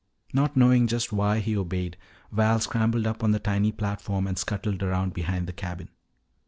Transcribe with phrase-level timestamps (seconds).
[0.33, 1.95] Not knowing just why he obeyed,
[2.31, 5.89] Val scrambled up on the tiny platform and scuttled around behind the cabin.